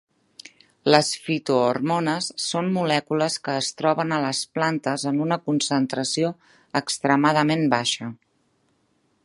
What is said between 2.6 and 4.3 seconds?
molècules que es troben a